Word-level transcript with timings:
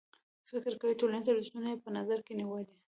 فکر 0.49 0.71
کوي 0.81 0.93
ټولنیز 0.99 1.25
ارزښتونه 1.29 1.67
یې 1.71 1.77
په 1.83 1.89
نظر 1.97 2.19
کې 2.25 2.33
نیولي. 2.39 2.73